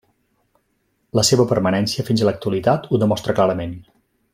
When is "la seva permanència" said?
1.19-2.07